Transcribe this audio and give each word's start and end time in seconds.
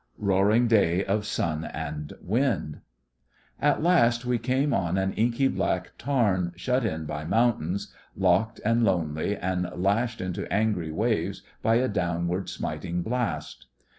ROARING 0.17 0.67
DAY 0.67 1.05
OF 1.05 1.27
SUN 1.27 1.63
AND 1.63 2.13
WIND 2.23 2.81
At 3.61 3.83
last 3.83 4.25
we 4.25 4.39
came 4.39 4.73
on 4.73 4.97
an 4.97 5.13
inky 5.13 5.47
black 5.47 5.91
tarn, 5.99 6.53
shut 6.55 6.83
in 6.83 7.05
by 7.05 7.23
mountains, 7.23 7.93
locked 8.17 8.59
and 8.65 8.83
lonely 8.83 9.37
and 9.37 9.69
lashed 9.75 10.19
into 10.19 10.51
angry 10.51 10.91
waves 10.91 11.43
by 11.61 11.75
a 11.75 11.87
downward 11.87 12.49
smiting 12.49 13.03
blast. 13.03 13.67